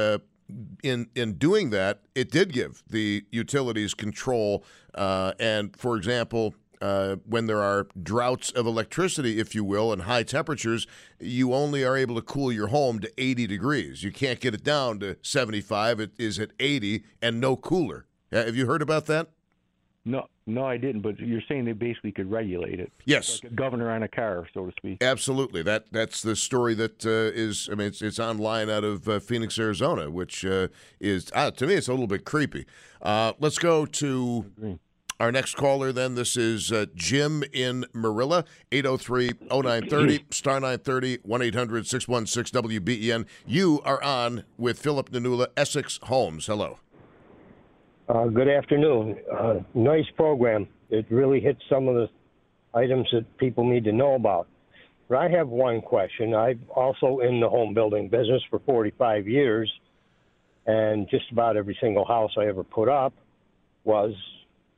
[0.84, 4.63] in in doing that, it did give the utilities control.
[4.93, 10.04] Uh, and for example, uh, when there are droughts of electricity, if you will, and
[10.04, 10.88] high temperatures,
[11.20, 14.04] you only are able to cool your home to 80 degrees.
[14.04, 16.00] You can't get it down to 75.
[16.00, 18.06] It is at 80 and no cooler.
[18.32, 19.30] Have you heard about that?
[20.08, 21.02] No, no, I didn't.
[21.02, 22.92] But you're saying they basically could regulate it.
[23.06, 25.02] Yes, like a governor on a car, so to speak.
[25.02, 25.64] Absolutely.
[25.64, 27.68] That that's the story that uh, is.
[27.72, 30.68] I mean, it's it's online out of uh, Phoenix, Arizona, which uh,
[31.00, 32.68] is uh, to me it's a little bit creepy.
[33.02, 34.80] Uh, let's go to
[35.19, 35.91] our next caller.
[35.91, 43.25] Then this is uh, Jim in Marilla, 803-0930, star 930, 1-800-616 WBEN.
[43.45, 46.47] You are on with Philip Nanula, Essex Homes.
[46.47, 46.80] Hello.
[48.08, 49.17] Uh, good afternoon.
[49.36, 50.67] Uh, nice program.
[50.89, 52.10] It really hits some of the
[52.73, 54.47] items that people need to know about.
[55.08, 56.34] But I have one question.
[56.34, 59.71] I'm also in the home building business for 45 years,
[60.65, 63.13] and just about every single house I ever put up
[63.84, 64.13] was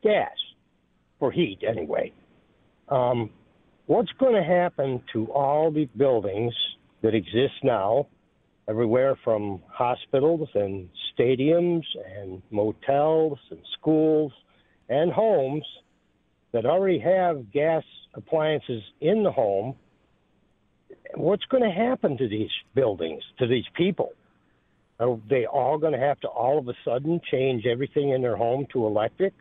[0.08, 0.38] gas,
[1.20, 2.12] for heat anyway.
[2.89, 3.30] Um,
[3.88, 6.54] what's going to happen to all the buildings
[7.02, 8.08] that exist now
[8.70, 11.84] everywhere from hospitals and stadiums
[12.17, 14.32] and motels and schools
[14.89, 15.63] and homes
[16.52, 19.76] that already have gas appliances in the home.
[21.15, 24.13] What's going to happen to these buildings, to these people?
[25.00, 28.36] Are they all going to have to all of a sudden change everything in their
[28.36, 29.34] home to electric?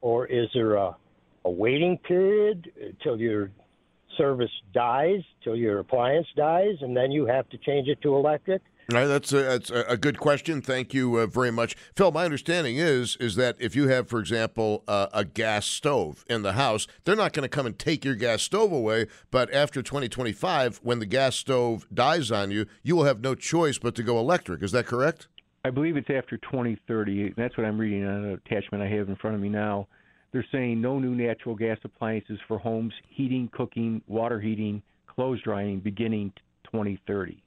[0.00, 0.96] Or is there a,
[1.44, 3.50] a waiting period until you're
[4.16, 8.62] service dies till your appliance dies, and then you have to change it to electric?
[8.90, 10.62] That's a, that's a good question.
[10.62, 12.10] Thank you uh, very much, Phil.
[12.10, 16.40] My understanding is is that if you have, for example, uh, a gas stove in
[16.40, 19.06] the house, they're not going to come and take your gas stove away.
[19.30, 23.76] But after 2025, when the gas stove dies on you, you will have no choice
[23.76, 24.62] but to go electric.
[24.62, 25.28] Is that correct?
[25.68, 27.34] I believe it's after 2030.
[27.36, 29.86] That's what I'm reading on an attachment I have in front of me now.
[30.32, 35.80] They're saying no new natural gas appliances for homes, heating, cooking, water heating, clothes drying,
[35.80, 36.32] beginning
[36.64, 37.42] 2030.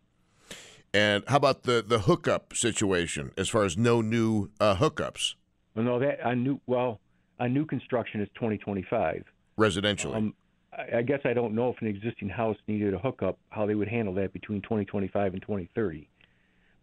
[0.93, 5.33] And how about the the hookup situation as far as no new uh, hookups?
[5.73, 6.99] Well, no, that on new well
[7.39, 9.23] on new construction is 2025
[9.57, 10.15] residentially.
[10.15, 10.35] Um,
[10.73, 13.73] I, I guess I don't know if an existing house needed a hookup, how they
[13.73, 16.07] would handle that between 2025 and 2030.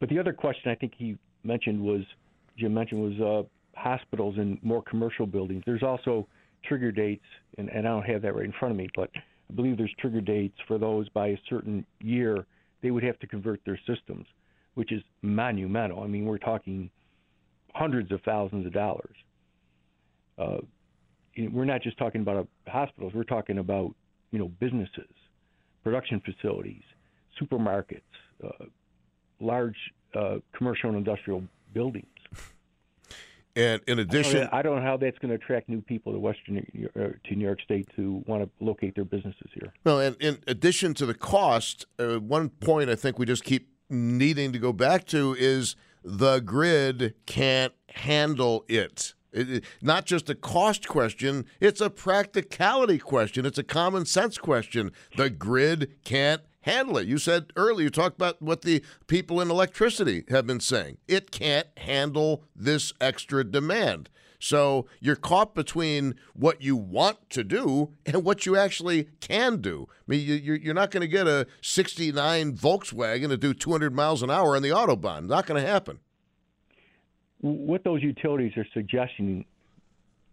[0.01, 2.03] But the other question I think he mentioned was
[2.59, 5.63] Jim mentioned was uh, hospitals and more commercial buildings.
[5.65, 6.27] There's also
[6.65, 7.25] trigger dates,
[7.57, 9.95] and, and I don't have that right in front of me, but I believe there's
[9.99, 12.47] trigger dates for those by a certain year
[12.83, 14.27] they would have to convert their systems,
[14.75, 16.03] which is monumental.
[16.03, 16.91] I mean, we're talking
[17.75, 19.15] hundreds of thousands of dollars.
[20.39, 20.59] Uh,
[21.53, 23.13] we're not just talking about hospitals.
[23.15, 23.95] We're talking about
[24.31, 25.11] you know businesses,
[25.85, 26.83] production facilities,
[27.41, 28.01] supermarkets,
[28.45, 28.65] uh,
[29.41, 29.77] large
[30.15, 31.43] uh, commercial and industrial
[31.73, 32.07] buildings.
[33.57, 36.59] And in addition, I don't know how that's going to attract new people to Western
[36.59, 39.73] uh, to New York State to want to locate their businesses here.
[39.85, 43.69] Well, and in addition to the cost, uh, one point I think we just keep
[43.91, 49.15] needing to go back to is the grid can't handle it.
[49.33, 53.45] It, it, not just a cost question, it's a practicality question.
[53.45, 54.93] It's a common sense question.
[55.17, 57.07] The grid can't handle it.
[57.07, 60.99] You said earlier, you talked about what the people in electricity have been saying.
[61.07, 64.11] It can't handle this extra demand.
[64.41, 69.89] So you're caught between what you want to do and what you actually can do.
[69.91, 74.31] I mean, you're not going to get a 69 Volkswagen to do 200 miles an
[74.31, 75.27] hour on the Autobahn.
[75.27, 75.99] Not going to happen.
[77.41, 79.45] What those utilities are suggesting,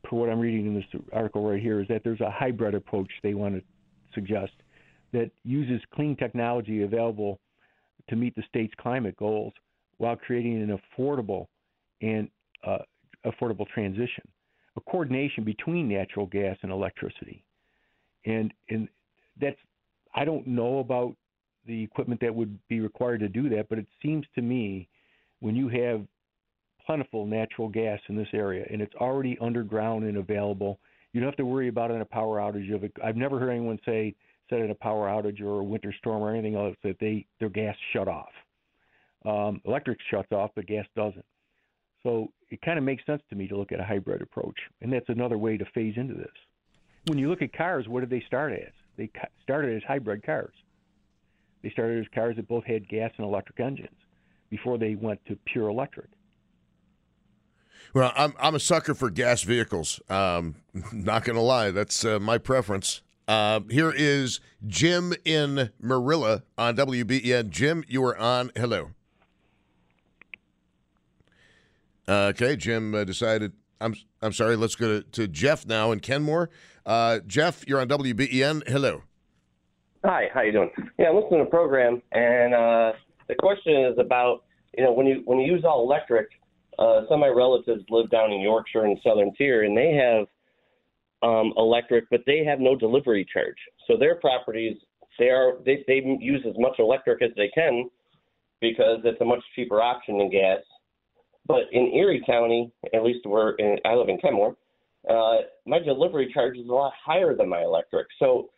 [0.07, 3.09] for what I'm reading in this article right here, is that there's a hybrid approach
[3.23, 3.63] they want to
[4.13, 4.53] suggest
[5.15, 7.39] that uses clean technology available
[8.09, 9.53] to meet the state's climate goals
[9.97, 11.47] while creating an affordable
[12.01, 12.29] and
[12.67, 12.79] uh,
[13.25, 14.27] affordable transition,
[14.75, 17.43] a coordination between natural gas and electricity.
[18.25, 18.89] And, and
[19.39, 19.57] that's,
[20.13, 21.15] I don't know about
[21.65, 24.89] the equipment that would be required to do that, but it seems to me
[25.39, 26.01] when you have
[26.85, 30.77] plentiful natural gas in this area and it's already underground and available,
[31.13, 32.91] you don't have to worry about it in a power outage of it.
[33.03, 34.13] I've never heard anyone say
[34.49, 37.49] set in a power outage or a winter storm or anything else that they their
[37.49, 38.31] gas shut off.
[39.25, 41.25] Um, electric shuts off, but gas doesn't.
[42.03, 44.93] So it kind of makes sense to me to look at a hybrid approach, and
[44.93, 46.27] that's another way to phase into this.
[47.07, 48.71] When you look at cars, what did they start as?
[48.97, 49.09] They
[49.41, 50.53] started as hybrid cars.
[51.63, 53.97] They started as cars that both had gas and electric engines
[54.49, 56.09] before they went to pure electric.
[57.93, 59.99] Well, I'm I'm a sucker for gas vehicles.
[60.09, 60.55] Um,
[60.91, 63.01] not going to lie, that's uh, my preference.
[63.27, 67.49] Uh, here is Jim in Marilla on WBEN.
[67.49, 68.51] Jim, you are on.
[68.55, 68.91] Hello.
[72.07, 73.53] Uh, okay, Jim uh, decided.
[73.81, 74.55] I'm I'm sorry.
[74.55, 76.51] Let's go to, to Jeff now in Kenmore.
[76.85, 78.67] Uh, Jeff, you're on WBEN.
[78.67, 79.01] Hello.
[80.03, 80.29] Hi.
[80.31, 80.69] How you doing?
[80.99, 82.53] Yeah, I'm listening to the program, and
[83.27, 84.43] the question is about
[84.77, 86.29] you know when you when you use all electric.
[86.77, 90.27] Some of my relatives live down in Yorkshire and Southern Tier, and they have
[91.25, 93.57] um, electric, but they have no delivery charge.
[93.87, 94.77] So their properties,
[95.17, 97.89] they are they, they use as much electric as they can
[98.61, 100.59] because it's a much cheaper option than gas.
[101.47, 104.55] But in Erie County, at least where in, I live in Kenmore,
[105.09, 108.07] uh, my delivery charge is a lot higher than my electric.
[108.19, 108.49] So,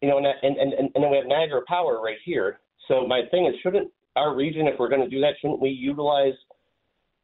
[0.00, 2.60] you know, and and and, and then we have Niagara Power right here.
[2.86, 5.70] So my thing is, shouldn't our region, if we're going to do that, shouldn't we
[5.70, 6.34] utilize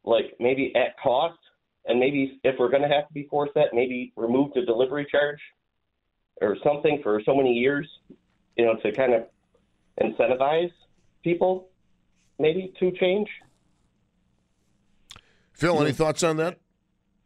[0.04, 1.38] like maybe at cost
[1.86, 5.06] and maybe if we're going to have to be forced that, maybe remove the delivery
[5.10, 5.40] charge
[6.40, 7.88] or something for so many years,
[8.56, 9.24] you know, to kind of
[10.00, 10.72] incentivize
[11.22, 11.68] people
[12.38, 13.28] maybe to change.
[15.52, 16.58] Phil, any thoughts on that?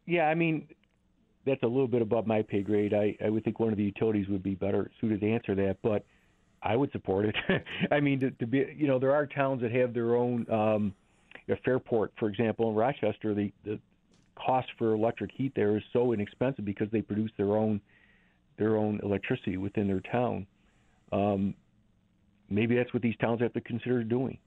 [0.05, 0.67] Yeah, I mean,
[1.45, 2.93] that's a little bit above my pay grade.
[2.93, 5.77] I, I would think one of the utilities would be better suited to answer that,
[5.81, 6.05] but
[6.61, 7.35] I would support it.
[7.91, 10.45] I mean, to, to be, you know, there are towns that have their own.
[10.51, 10.93] Um,
[11.65, 13.79] Fairport, for example, in Rochester, the, the
[14.45, 17.81] cost for electric heat there is so inexpensive because they produce their own
[18.57, 20.45] their own electricity within their town.
[21.11, 21.55] Um,
[22.49, 24.37] maybe that's what these towns have to consider doing.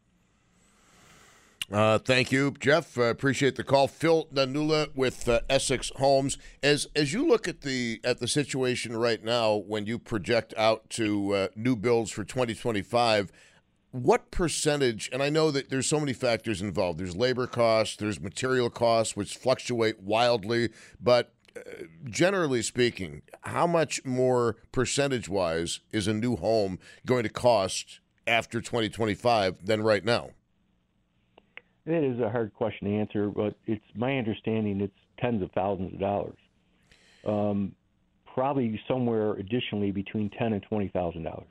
[1.71, 2.99] Uh, thank you, Jeff.
[2.99, 3.89] Uh, appreciate the call.
[3.89, 6.37] Phil Nanula with uh, Essex Homes.
[6.63, 10.91] As as you look at the at the situation right now, when you project out
[10.91, 13.33] to uh, new builds for 2025,
[13.93, 15.09] what percentage?
[15.13, 16.99] And I know that there's so many factors involved.
[16.99, 20.71] There's labor costs, there's material costs, which fluctuate wildly.
[21.01, 21.61] But uh,
[22.05, 28.61] generally speaking, how much more percentage wise is a new home going to cost after
[28.61, 30.31] 2025 than right now?
[31.85, 35.93] It is a hard question to answer, but it's my understanding it's tens of thousands
[35.93, 36.37] of dollars.
[37.27, 37.73] Um,
[38.35, 41.49] probably somewhere additionally between ten and twenty thousand dollars.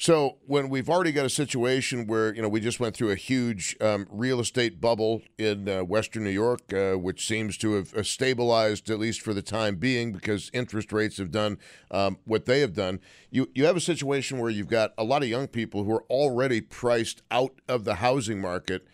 [0.00, 3.16] So when we've already got a situation where you know we just went through a
[3.16, 7.92] huge um, real estate bubble in uh, Western New York, uh, which seems to have
[7.92, 11.58] uh, stabilized at least for the time being because interest rates have done
[11.90, 12.98] um, what they have done.
[13.30, 16.04] You you have a situation where you've got a lot of young people who are
[16.04, 18.86] already priced out of the housing market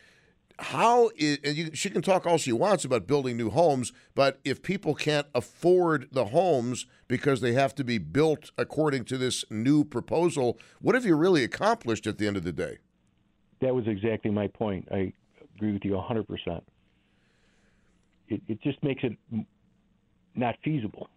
[0.59, 4.63] how is, you, she can talk all she wants about building new homes, but if
[4.63, 9.85] people can't afford the homes because they have to be built according to this new
[9.85, 12.79] proposal, what have you really accomplished at the end of the day?
[13.61, 14.89] That was exactly my point.
[14.91, 15.13] I
[15.57, 16.63] agree with you 100%.
[18.29, 19.17] It, it just makes it
[20.35, 21.09] not feasible.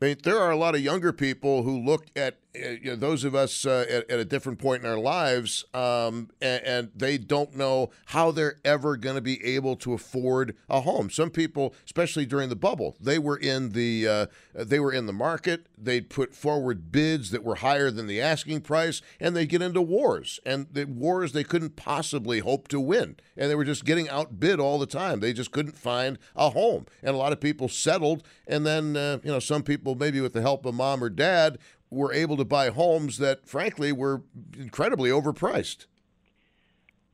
[0.00, 3.24] I mean, there are a lot of younger people who look at you know, those
[3.24, 7.18] of us uh, at, at, a different point in our lives, um, and, and, they
[7.18, 11.10] don't know how they're ever going to be able to afford a home.
[11.10, 15.12] Some people, especially during the bubble, they were in the uh, they were in the
[15.12, 15.66] market.
[15.76, 19.82] They'd put forward bids that were higher than the asking price, and they get into
[19.82, 24.08] wars, and the wars they couldn't possibly hope to win, and they were just getting
[24.08, 25.20] outbid all the time.
[25.20, 29.18] They just couldn't find a home, and a lot of people settled, and then uh,
[29.22, 31.58] you know some people maybe with the help of mom or dad
[31.90, 34.22] were able to buy homes that, frankly, were
[34.58, 35.86] incredibly overpriced.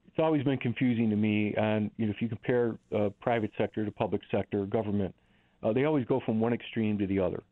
[0.07, 3.85] It's always been confusing to me, and you know, if you compare uh, private sector
[3.85, 5.15] to public sector, government,
[5.63, 7.43] uh, they always go from one extreme to the other.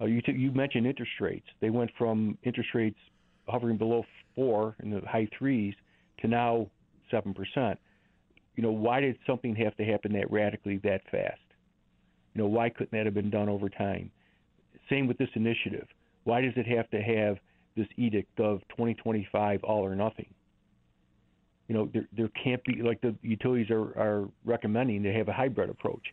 [0.00, 2.98] Uh, you, t- you mentioned interest rates; they went from interest rates
[3.48, 4.04] hovering below
[4.34, 5.74] four in the high threes
[6.20, 6.68] to now
[7.10, 7.78] seven percent.
[8.56, 11.40] You know, why did something have to happen that radically that fast?
[12.34, 14.10] You know, why couldn't that have been done over time?
[14.90, 15.86] Same with this initiative
[16.24, 17.38] why does it have to have
[17.76, 20.32] this edict of 2025 all or nothing?
[21.68, 25.32] You know, there there can't be like the utilities are are recommending they have a
[25.32, 26.12] hybrid approach.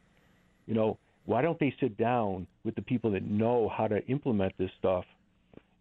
[0.67, 4.53] You know, why don't they sit down with the people that know how to implement
[4.57, 5.05] this stuff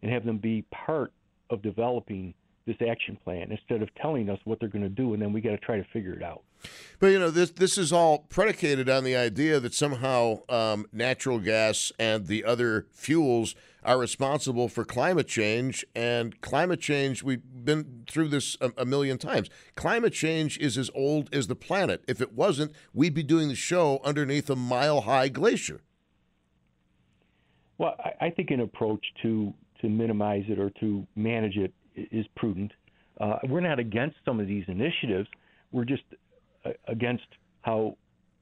[0.01, 1.11] and have them be part
[1.49, 2.33] of developing
[2.65, 5.41] this action plan instead of telling us what they're going to do and then we
[5.41, 6.43] got to try to figure it out.
[6.99, 11.39] But you know this this is all predicated on the idea that somehow um, natural
[11.39, 15.85] gas and the other fuels are responsible for climate change.
[15.95, 19.49] And climate change, we've been through this a, a, million times.
[19.75, 22.03] Climate change is as old as the planet.
[22.07, 25.81] If it wasn't, we'd be doing the show underneath a mile high glacier.
[27.77, 32.25] Well, I, I think an approach to, to minimize it or to manage it is
[32.35, 32.71] prudent.
[33.19, 35.27] Uh, we're not against some of these initiatives.
[35.71, 36.03] We're just
[36.65, 37.25] uh, against
[37.61, 37.97] how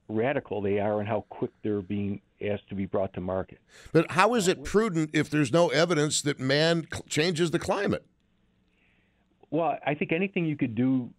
[0.08, 3.60] radical they are and how quick they're being asked to be brought to market.
[3.92, 8.04] But how is uh, it prudent if there's no evidence that man changes the climate?
[9.50, 11.10] Well, I think anything you could do.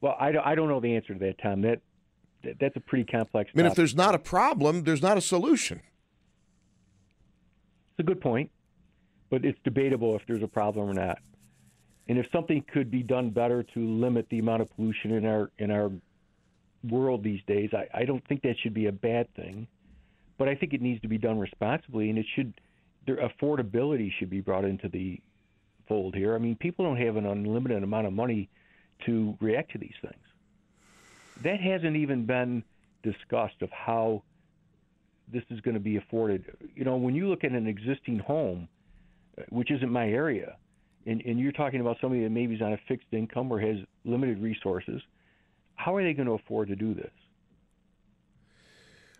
[0.00, 1.62] Well, I don't, I don't know the answer to that, Tom.
[1.62, 1.80] That,
[2.42, 3.50] that that's a pretty complex.
[3.54, 3.72] I mean, topic.
[3.72, 5.80] if there's not a problem, there's not a solution.
[7.92, 8.50] It's a good point,
[9.30, 11.18] but it's debatable if there's a problem or not.
[12.08, 15.50] And if something could be done better to limit the amount of pollution in our
[15.58, 15.90] in our
[16.82, 19.66] world these days, I, I don't think that should be a bad thing
[20.38, 22.54] but I think it needs to be done responsibly, and it should
[23.06, 25.20] their affordability should be brought into the
[25.86, 26.34] fold here.
[26.34, 28.48] I mean, people don't have an unlimited amount of money
[29.06, 30.14] to react to these things.
[31.42, 32.64] That hasn't even been
[33.02, 34.22] discussed of how
[35.30, 36.44] this is going to be afforded.
[36.74, 38.68] You know, when you look at an existing home,
[39.50, 40.56] which isn't my area,
[41.06, 43.76] and, and you're talking about somebody that maybe is on a fixed income or has
[44.04, 45.02] limited resources,
[45.74, 47.10] how are they going to afford to do this?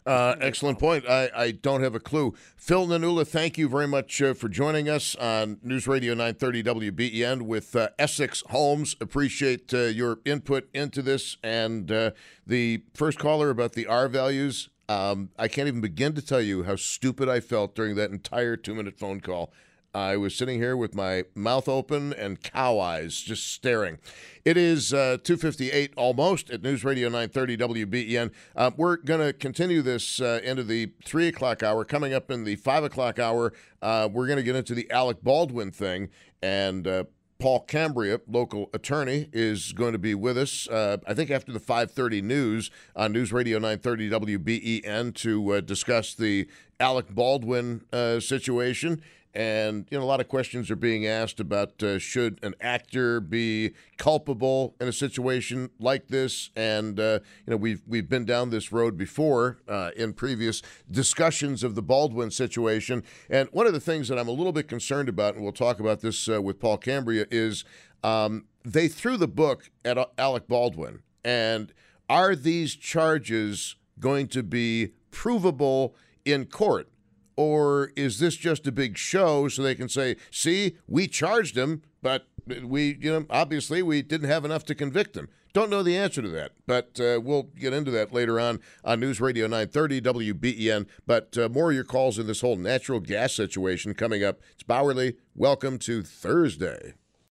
[0.07, 1.09] Uh, excellent point.
[1.09, 2.34] I, I don't have a clue.
[2.57, 7.42] Phil Nanula, thank you very much uh, for joining us on News Radio 930 WBEN
[7.42, 8.96] with uh, Essex Homes.
[9.00, 11.38] Appreciate uh, your input into this.
[11.42, 12.11] And uh,
[12.46, 16.64] the first caller about the R values, um, I can't even begin to tell you
[16.64, 19.55] how stupid I felt during that entire two minute phone call.
[19.95, 23.99] I was sitting here with my mouth open and cow eyes just staring.
[24.45, 28.32] It is uh, 258 almost at News Radio 930 WBEN.
[28.57, 31.84] Uh, we're going to continue this uh, into the 3 o'clock hour.
[31.84, 35.22] Coming up in the 5 o'clock hour, uh, we're going to get into the Alec
[35.22, 36.09] Baldwin thing.
[36.42, 37.05] And uh,
[37.38, 40.66] Paul Cambria, local attorney, is going to be with us.
[40.66, 46.14] Uh, I think after the 5:30 news on News Radio 930 WBEN to uh, discuss
[46.14, 46.49] the
[46.80, 49.01] Alec Baldwin uh, situation
[49.35, 53.20] and you know a lot of questions are being asked about uh, should an actor
[53.20, 56.51] be culpable in a situation like this?
[56.55, 61.64] And uh, you know we've we've been down this road before uh, in previous discussions
[61.64, 63.03] of the Baldwin situation.
[63.28, 65.80] And one of the things that I'm a little bit concerned about and we'll talk
[65.80, 67.64] about this uh, with Paul Cambria is
[68.05, 71.01] um, they threw the book at Alec Baldwin.
[71.24, 71.72] And
[72.09, 76.89] are these charges going to be provable in court
[77.37, 81.82] or is this just a big show so they can say, see, we charged him,
[82.03, 82.26] but
[82.62, 85.28] we, you know, obviously we didn't have enough to convict him?
[85.53, 88.99] Don't know the answer to that, but uh, we'll get into that later on on
[88.99, 90.87] News Radio 930 WBEN.
[91.07, 94.41] But uh, more of your calls in this whole natural gas situation coming up.
[94.55, 95.14] It's Bauerle.
[95.37, 96.95] Welcome to Thursday.